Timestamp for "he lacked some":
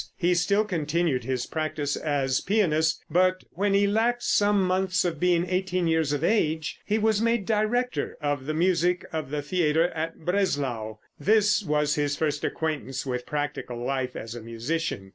3.75-4.63